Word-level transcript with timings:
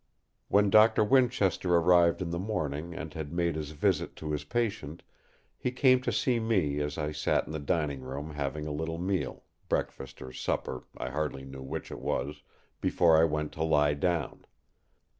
When 0.47 0.71
Doctor 0.71 1.03
Winchester 1.03 1.75
arrived 1.75 2.23
in 2.23 2.31
the 2.31 2.39
morning 2.39 2.95
and 2.95 3.13
had 3.13 3.31
made 3.31 3.55
his 3.55 3.69
visit 3.69 4.15
to 4.15 4.31
his 4.31 4.43
patient, 4.45 5.03
he 5.59 5.69
came 5.69 6.01
to 6.01 6.11
see 6.11 6.39
me 6.39 6.79
as 6.79 6.97
I 6.97 7.11
sat 7.11 7.45
in 7.45 7.51
the 7.53 7.59
dining 7.59 8.01
room 8.01 8.31
having 8.31 8.65
a 8.65 8.71
little 8.73 8.97
meal—breakfast 8.97 10.19
or 10.23 10.33
supper, 10.33 10.85
I 10.97 11.09
hardly 11.11 11.45
knew 11.45 11.61
which 11.61 11.91
it 11.91 11.99
was—before 11.99 13.15
I 13.15 13.25
went 13.25 13.51
to 13.51 13.63
lie 13.63 13.93
down. 13.93 14.45